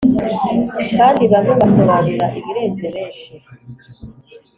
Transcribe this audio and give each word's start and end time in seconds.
kandi 0.97 1.23
bamwe 1.31 1.53
basobanura 1.61 2.25
ibirenze 2.39 2.85
benshi, 2.95 3.29